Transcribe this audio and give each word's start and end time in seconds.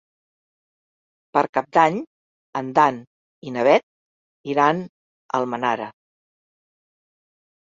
Per 1.37 1.43
Cap 1.57 1.67
d'Any 1.77 1.99
en 2.61 2.71
Dan 2.79 2.97
i 3.51 3.55
na 3.59 3.67
Bet 3.69 3.87
iran 4.55 4.83
a 4.87 4.89
Almenara. 5.43 5.91